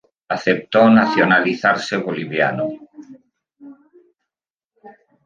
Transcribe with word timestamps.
Aceptó 0.35 0.89
nacionalizarse 0.89 1.97
boliviano. 1.99 2.65